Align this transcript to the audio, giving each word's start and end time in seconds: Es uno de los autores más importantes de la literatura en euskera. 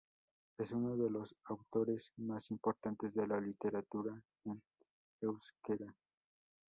Es 0.57 0.71
uno 0.71 0.97
de 0.97 1.11
los 1.11 1.35
autores 1.43 2.11
más 2.17 2.49
importantes 2.49 3.13
de 3.13 3.27
la 3.27 3.39
literatura 3.39 4.19
en 4.45 4.59
euskera. 5.21 5.93